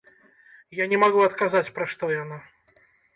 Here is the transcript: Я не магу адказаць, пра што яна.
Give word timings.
Я 0.77 0.87
не 0.93 0.97
магу 1.03 1.21
адказаць, 1.25 1.69
пра 1.75 1.85
што 1.91 2.09
яна. 2.13 2.41